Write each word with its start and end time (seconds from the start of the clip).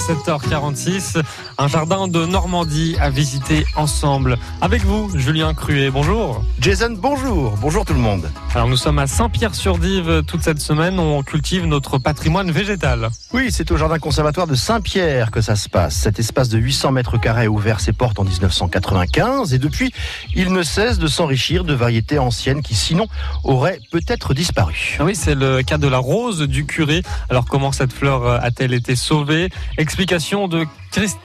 7h46. 0.00 1.22
Un 1.58 1.68
jardin 1.68 2.08
de 2.08 2.24
Normandie 2.24 2.96
à 3.00 3.10
visiter 3.10 3.66
ensemble. 3.76 4.38
Avec 4.60 4.82
vous, 4.82 5.10
Julien 5.14 5.52
Cruet, 5.54 5.90
bonjour. 5.90 6.42
Jason, 6.58 6.94
bonjour. 6.96 7.54
Bonjour 7.60 7.84
tout 7.84 7.92
le 7.92 8.00
monde. 8.00 8.30
Alors 8.52 8.66
nous 8.66 8.76
sommes 8.76 8.98
à 8.98 9.06
Saint-Pierre-sur-Dive 9.06 10.24
toute 10.26 10.42
cette 10.42 10.60
semaine. 10.60 10.98
On 10.98 11.22
cultive 11.22 11.66
notre 11.66 11.98
patrimoine 11.98 12.50
végétal. 12.50 13.10
Oui, 13.32 13.50
c'est 13.52 13.70
au 13.70 13.76
Jardin 13.76 14.00
Conservatoire 14.00 14.48
de 14.48 14.56
Saint-Pierre 14.56 15.30
que 15.30 15.40
ça 15.40 15.54
se 15.54 15.68
passe. 15.68 15.94
Cet 15.94 16.18
espace 16.18 16.48
de 16.48 16.58
800 16.58 16.90
mètres 16.90 17.16
carrés 17.16 17.44
a 17.44 17.48
ouvert 17.50 17.78
ses 17.78 17.92
portes 17.92 18.18
en 18.18 18.24
1995 18.24 19.54
et 19.54 19.58
depuis, 19.58 19.92
il 20.34 20.52
ne 20.52 20.64
cesse 20.64 20.98
de 20.98 21.06
s'enrichir 21.06 21.62
de 21.62 21.74
variétés 21.74 22.18
anciennes 22.18 22.60
qui 22.60 22.74
sinon 22.74 23.06
auraient 23.44 23.78
peut-être 23.92 24.34
disparu. 24.34 24.98
Oui, 25.00 25.14
c'est 25.14 25.36
le 25.36 25.62
cas 25.62 25.78
de 25.78 25.86
la 25.86 25.98
rose 25.98 26.40
du 26.40 26.66
curé. 26.66 27.04
Alors 27.28 27.44
comment 27.44 27.70
cette 27.70 27.92
fleur 27.92 28.26
a-t-elle 28.26 28.74
été 28.74 28.96
sauvée? 28.96 29.50
Explication 29.78 30.48
de 30.48 30.66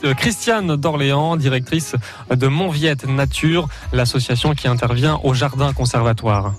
euh, 0.03 0.13
Christiane 0.13 0.75
d'Orléans, 0.75 1.37
directrice 1.37 1.95
de 2.29 2.47
Montviette 2.47 3.07
Nature, 3.07 3.67
l'association 3.93 4.53
qui 4.53 4.67
intervient 4.67 5.19
au 5.23 5.33
Jardin 5.33 5.73
Conservatoire. 5.73 6.53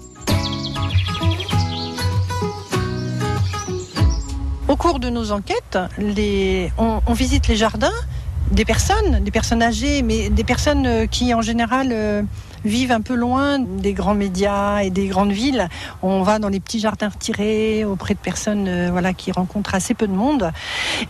Au 4.68 4.74
cours 4.74 4.98
de 4.98 5.10
nos 5.10 5.30
enquêtes, 5.30 5.78
on, 6.76 7.12
visite 7.12 7.46
les 7.46 7.54
jardins 7.54 7.92
des 8.50 8.64
personnes, 8.64 9.22
des 9.22 9.30
personnes 9.30 9.62
âgées, 9.62 10.02
mais 10.02 10.28
des 10.28 10.42
personnes 10.42 10.86
euh, 10.86 11.06
qui 11.06 11.32
en 11.34 11.40
général 11.40 11.90
euh, 11.92 12.22
vivent 12.64 12.90
un 12.90 13.00
peu 13.00 13.14
loin 13.14 13.60
des 13.60 13.92
grands 13.92 14.14
médias 14.14 14.80
et 14.80 14.90
des 14.90 15.06
grandes 15.06 15.30
villes. 15.30 15.68
On 16.02 16.22
va 16.22 16.40
dans 16.40 16.48
les 16.48 16.58
petits 16.58 16.80
jardins 16.80 17.08
retirés 17.08 17.84
auprès 17.84 18.14
de 18.14 18.18
personnes 18.18 18.66
euh, 18.66 18.88
voilà, 18.90 19.12
qui 19.14 19.30
rencontrent 19.30 19.76
assez 19.76 19.94
peu 19.94 20.08
de 20.08 20.12
monde. 20.12 20.50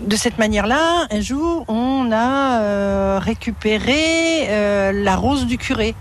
De 0.03 0.17
cette 0.17 0.37
manière-là, 0.37 1.07
un 1.11 1.21
jour, 1.21 1.65
on 1.69 2.11
a 2.13 3.19
récupéré 3.21 4.93
la 4.93 5.17
rose 5.17 5.47
du 5.47 5.57
curé. 5.57 5.95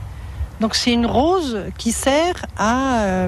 Donc 0.59 0.75
c'est 0.75 0.91
une 0.91 1.05
rose 1.05 1.59
qui 1.77 1.93
sert 1.93 2.45
à 2.57 3.27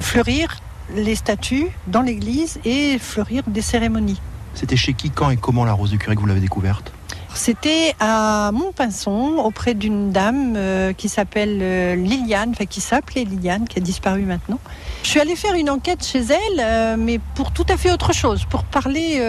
fleurir 0.00 0.56
les 0.94 1.14
statues 1.14 1.68
dans 1.86 2.02
l'église 2.02 2.58
et 2.64 2.98
fleurir 2.98 3.42
des 3.46 3.62
cérémonies. 3.62 4.20
C'était 4.54 4.76
chez 4.76 4.94
qui, 4.94 5.10
quand 5.10 5.30
et 5.30 5.36
comment 5.36 5.64
la 5.64 5.72
rose 5.72 5.90
du 5.90 5.98
curé 5.98 6.16
que 6.16 6.20
vous 6.20 6.26
l'avez 6.26 6.40
découverte? 6.40 6.92
C'était 7.34 7.94
à 8.00 8.50
Montpinçon, 8.52 9.36
auprès 9.44 9.74
d'une 9.74 10.10
dame 10.10 10.54
euh, 10.56 10.92
qui 10.92 11.08
s'appelle 11.08 11.60
euh, 11.62 11.94
Liliane, 11.94 12.50
enfin 12.50 12.64
qui 12.64 12.80
s'appelait 12.80 13.24
Liliane, 13.24 13.68
qui 13.68 13.78
a 13.78 13.80
disparu 13.80 14.22
maintenant. 14.22 14.58
Je 15.04 15.10
suis 15.10 15.20
allée 15.20 15.36
faire 15.36 15.54
une 15.54 15.70
enquête 15.70 16.04
chez 16.04 16.18
elle, 16.18 16.58
euh, 16.58 16.96
mais 16.98 17.20
pour 17.36 17.52
tout 17.52 17.66
à 17.68 17.76
fait 17.76 17.92
autre 17.92 18.12
chose, 18.12 18.44
pour 18.50 18.64
parler 18.64 19.22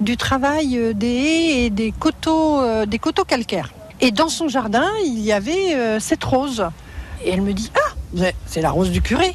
du 0.00 0.16
travail 0.16 0.94
des 0.94 1.06
haies 1.06 1.64
et 1.64 1.70
des 1.70 1.92
coteaux, 1.92 2.84
des 2.84 2.98
coteaux 2.98 3.24
calcaires. 3.24 3.72
Et 4.00 4.10
dans 4.10 4.28
son 4.28 4.48
jardin, 4.48 4.86
il 5.06 5.20
y 5.20 5.32
avait 5.32 5.98
cette 6.00 6.22
rose. 6.24 6.68
Et 7.24 7.30
elle 7.30 7.42
me 7.42 7.52
dit 7.52 7.70
Ah, 7.74 8.26
c'est 8.46 8.60
la 8.60 8.70
rose 8.70 8.90
du 8.90 9.00
curé. 9.00 9.34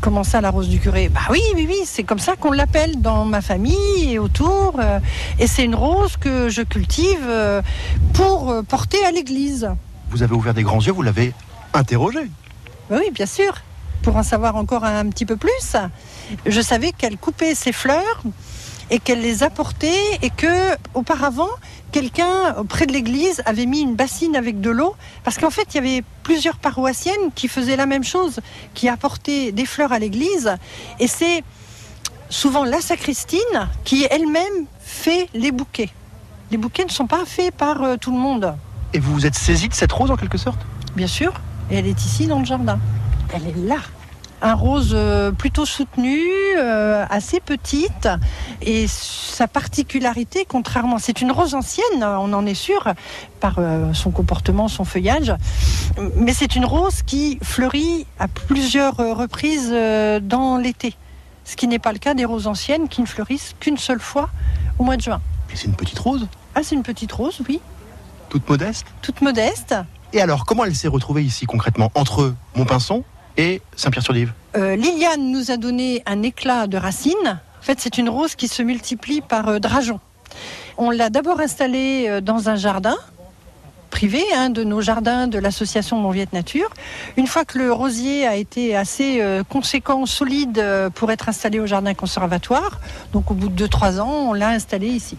Comment 0.00 0.22
ça, 0.22 0.40
la 0.40 0.50
rose 0.50 0.68
du 0.68 0.78
curé 0.78 1.08
Bah 1.08 1.20
oui, 1.30 1.40
oui, 1.56 1.66
oui, 1.68 1.80
c'est 1.84 2.04
comme 2.04 2.20
ça 2.20 2.36
qu'on 2.36 2.52
l'appelle 2.52 3.00
dans 3.00 3.24
ma 3.24 3.40
famille 3.40 4.12
et 4.12 4.18
autour. 4.18 4.76
Euh, 4.78 5.00
et 5.40 5.48
c'est 5.48 5.64
une 5.64 5.74
rose 5.74 6.16
que 6.16 6.48
je 6.48 6.62
cultive 6.62 7.24
euh, 7.26 7.62
pour 8.14 8.50
euh, 8.50 8.62
porter 8.62 9.04
à 9.04 9.10
l'église. 9.10 9.68
Vous 10.10 10.22
avez 10.22 10.34
ouvert 10.34 10.54
des 10.54 10.62
grands 10.62 10.80
yeux, 10.80 10.92
vous 10.92 11.02
l'avez 11.02 11.34
interrogée 11.74 12.30
Oui, 12.90 13.10
bien 13.12 13.26
sûr. 13.26 13.54
Pour 14.02 14.16
en 14.16 14.22
savoir 14.22 14.54
encore 14.54 14.84
un 14.84 15.06
petit 15.06 15.26
peu 15.26 15.36
plus, 15.36 15.76
je 16.46 16.60
savais 16.60 16.92
qu'elle 16.92 17.18
coupait 17.18 17.56
ses 17.56 17.72
fleurs 17.72 18.22
et 18.90 18.98
qu'elle 18.98 19.20
les 19.20 19.42
apportait 19.42 20.18
et 20.22 20.30
que 20.30 20.74
auparavant 20.94 21.48
quelqu'un 21.92 22.54
près 22.68 22.86
de 22.86 22.92
l'église 22.92 23.42
avait 23.46 23.66
mis 23.66 23.80
une 23.80 23.94
bassine 23.94 24.36
avec 24.36 24.60
de 24.60 24.70
l'eau 24.70 24.94
parce 25.24 25.38
qu'en 25.38 25.50
fait 25.50 25.66
il 25.70 25.74
y 25.76 25.78
avait 25.78 26.04
plusieurs 26.22 26.56
paroissiennes 26.56 27.32
qui 27.34 27.48
faisaient 27.48 27.76
la 27.76 27.86
même 27.86 28.04
chose, 28.04 28.40
qui 28.74 28.88
apportaient 28.88 29.52
des 29.52 29.66
fleurs 29.66 29.92
à 29.92 29.98
l'église 29.98 30.54
et 31.00 31.06
c'est 31.06 31.42
souvent 32.30 32.64
la 32.64 32.80
sacristine 32.80 33.68
qui 33.84 34.06
elle-même 34.10 34.66
fait 34.80 35.28
les 35.34 35.52
bouquets. 35.52 35.90
Les 36.50 36.56
bouquets 36.56 36.84
ne 36.84 36.90
sont 36.90 37.06
pas 37.06 37.24
faits 37.26 37.54
par 37.54 37.82
euh, 37.82 37.96
tout 37.96 38.10
le 38.10 38.18
monde. 38.18 38.54
Et 38.94 38.98
vous 38.98 39.12
vous 39.12 39.26
êtes 39.26 39.34
saisi 39.34 39.68
de 39.68 39.74
cette 39.74 39.92
rose 39.92 40.10
en 40.10 40.16
quelque 40.16 40.38
sorte? 40.38 40.60
Bien 40.96 41.06
sûr, 41.06 41.34
et 41.70 41.76
elle 41.76 41.86
est 41.86 42.04
ici 42.04 42.26
dans 42.26 42.38
le 42.38 42.46
jardin. 42.46 42.78
Elle 43.34 43.46
est 43.46 43.66
là 43.68 43.80
un 44.42 44.54
rose 44.54 44.92
euh, 44.94 45.32
plutôt 45.32 45.66
soutenu, 45.66 46.20
euh, 46.56 47.04
assez 47.10 47.40
petite. 47.40 48.08
Et 48.62 48.86
sa 48.88 49.48
particularité, 49.48 50.46
contrairement, 50.48 50.98
c'est 50.98 51.20
une 51.20 51.32
rose 51.32 51.54
ancienne, 51.54 52.02
on 52.02 52.32
en 52.32 52.46
est 52.46 52.54
sûr, 52.54 52.92
par 53.40 53.56
euh, 53.58 53.92
son 53.94 54.10
comportement, 54.10 54.68
son 54.68 54.84
feuillage. 54.84 55.34
Mais 56.16 56.32
c'est 56.32 56.56
une 56.56 56.64
rose 56.64 57.02
qui 57.02 57.38
fleurit 57.42 58.06
à 58.18 58.28
plusieurs 58.28 58.96
reprises 58.96 59.70
dans 60.22 60.56
l'été. 60.56 60.94
Ce 61.44 61.56
qui 61.56 61.66
n'est 61.66 61.78
pas 61.78 61.92
le 61.92 61.98
cas 61.98 62.14
des 62.14 62.24
roses 62.24 62.46
anciennes 62.46 62.88
qui 62.88 63.00
ne 63.00 63.06
fleurissent 63.06 63.54
qu'une 63.58 63.78
seule 63.78 64.00
fois 64.00 64.28
au 64.78 64.84
mois 64.84 64.96
de 64.96 65.02
juin. 65.02 65.20
c'est 65.54 65.64
une 65.64 65.74
petite 65.74 65.98
rose? 65.98 66.28
Ah, 66.54 66.60
c'est 66.62 66.74
une 66.74 66.82
petite 66.82 67.10
rose, 67.10 67.40
oui. 67.48 67.60
Toute 68.28 68.48
modeste? 68.48 68.86
Toute 69.00 69.22
modeste. 69.22 69.74
Et 70.12 70.20
alors, 70.20 70.44
comment 70.44 70.64
elle 70.64 70.74
s'est 70.74 70.88
retrouvée 70.88 71.22
ici 71.24 71.46
concrètement? 71.46 71.90
Entre 71.94 72.34
Montpinçon 72.54 73.04
et 73.38 73.62
Saint-Pierre-sur-Dive 73.76 74.32
euh, 74.56 74.76
Liliane 74.76 75.30
nous 75.30 75.50
a 75.50 75.56
donné 75.56 76.02
un 76.04 76.22
éclat 76.22 76.66
de 76.66 76.76
racines. 76.76 77.40
En 77.60 77.62
fait, 77.62 77.80
c'est 77.80 77.96
une 77.96 78.08
rose 78.08 78.34
qui 78.34 78.48
se 78.48 78.62
multiplie 78.62 79.20
par 79.20 79.48
euh, 79.48 79.58
drageon. 79.58 80.00
On 80.76 80.90
l'a 80.90 81.08
d'abord 81.08 81.40
installée 81.40 82.06
euh, 82.08 82.20
dans 82.20 82.48
un 82.48 82.56
jardin 82.56 82.96
privé, 83.90 84.22
un 84.36 84.50
de 84.50 84.64
nos 84.64 84.80
jardins 84.82 85.28
de 85.28 85.38
l'association 85.38 85.96
Monviette 85.96 86.32
Nature. 86.32 86.68
Une 87.16 87.26
fois 87.26 87.44
que 87.44 87.58
le 87.58 87.72
rosier 87.72 88.26
a 88.26 88.36
été 88.36 88.76
assez 88.76 89.24
conséquent, 89.48 90.04
solide 90.04 90.62
pour 90.94 91.10
être 91.10 91.30
installé 91.30 91.58
au 91.58 91.66
jardin 91.66 91.94
conservatoire, 91.94 92.80
donc 93.14 93.30
au 93.30 93.34
bout 93.34 93.48
de 93.48 93.66
2-3 93.66 93.98
ans, 94.00 94.28
on 94.28 94.34
l'a 94.34 94.50
installé 94.50 94.88
ici. 94.88 95.16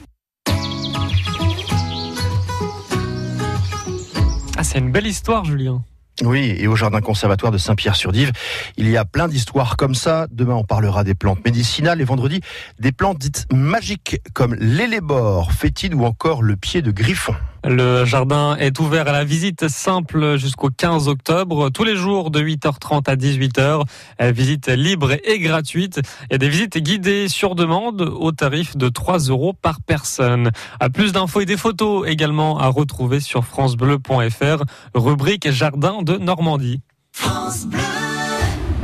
Ah, 4.56 4.64
c'est 4.64 4.78
une 4.78 4.92
belle 4.92 5.08
histoire, 5.08 5.46
Julien. 5.46 5.82
Oui, 6.24 6.56
et 6.58 6.68
au 6.68 6.76
Jardin 6.76 7.00
Conservatoire 7.00 7.52
de 7.52 7.58
Saint-Pierre-sur-Dive, 7.58 8.32
il 8.78 8.90
y 8.90 8.98
a 8.98 9.06
plein 9.06 9.28
d'histoires 9.28 9.78
comme 9.78 9.96
ça. 9.96 10.28
Demain, 10.32 10.56
on 10.56 10.66
parlera 10.66 11.04
des 11.04 11.14
plantes 11.14 11.44
médicinales 11.46 12.02
et 12.02 12.04
vendredi, 12.04 12.42
des 12.80 12.92
plantes 12.92 13.20
dites 13.20 13.46
magiques 13.54 14.18
comme 14.34 14.54
l'élébore, 14.56 15.54
fétide 15.54 15.94
ou 15.94 16.04
encore 16.04 16.42
le 16.42 16.58
pied 16.58 16.82
de 16.82 16.92
griffon. 16.92 17.36
Le 17.66 18.06
jardin 18.06 18.56
est 18.58 18.80
ouvert 18.80 19.08
à 19.08 19.12
la 19.12 19.24
visite 19.24 19.68
simple 19.68 20.38
jusqu'au 20.38 20.70
15 20.70 21.08
octobre, 21.08 21.70
tous 21.70 21.84
les 21.84 21.96
jours 21.96 22.32
de 22.32 22.40
8h30 22.40 23.10
à 23.10 23.16
18h. 23.16 23.84
Visite 24.32 24.68
libre 24.68 25.12
et 25.24 25.40
gratuite. 25.40 26.00
A 26.32 26.38
des 26.38 26.50
visites 26.50 26.78
guidées 26.78 27.28
sur 27.28 27.56
demande 27.56 28.02
au 28.02 28.32
tarif 28.32 28.78
de 28.78 28.90
3 28.90 29.20
euros 29.30 29.54
par 29.54 29.82
personne. 29.82 30.52
À 30.80 30.90
plus 30.90 31.12
d'infos 31.12 31.42
et 31.42 31.46
des 31.46 31.58
photos 31.58 32.08
également 32.08 32.60
à 32.60 32.68
retrouver 32.68 33.20
sur 33.20 33.44
francebleu.fr, 33.46 34.64
rubrique 34.96 35.52
Jardin 35.52 36.02
de 36.02 36.18
Normandie. 36.18 36.82